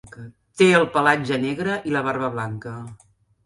Té 0.61 0.69
el 0.77 0.87
pelatge 0.95 1.39
negre 1.45 1.77
i 1.91 1.95
la 1.95 2.05
barba 2.11 2.33
blanca. 2.41 2.77